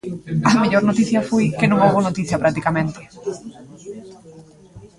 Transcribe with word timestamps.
A 0.49 0.51
mellor 0.61 0.83
noticia 0.89 1.25
foi 1.29 1.45
que 1.59 1.69
non 1.69 1.81
houbo 1.85 1.99
noticia 2.07 2.41
practicamente. 2.43 3.01